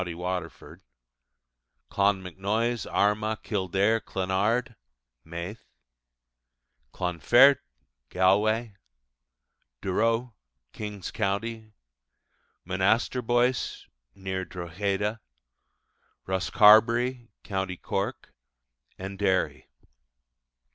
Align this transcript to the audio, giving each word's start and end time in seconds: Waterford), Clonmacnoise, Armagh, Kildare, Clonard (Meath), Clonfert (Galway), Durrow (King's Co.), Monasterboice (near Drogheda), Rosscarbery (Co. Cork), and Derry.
Waterford), 0.03 0.81
Clonmacnoise, 1.91 2.87
Armagh, 2.87 3.43
Kildare, 3.43 3.99
Clonard 4.01 4.75
(Meath), 5.23 5.63
Clonfert 6.91 7.59
(Galway), 8.09 8.73
Durrow 9.79 10.33
(King's 10.73 11.11
Co.), 11.11 11.39
Monasterboice 12.67 13.85
(near 14.15 14.43
Drogheda), 14.43 15.19
Rosscarbery 16.27 17.29
(Co. 17.43 17.67
Cork), 17.83 18.33
and 18.97 19.19
Derry. 19.19 19.67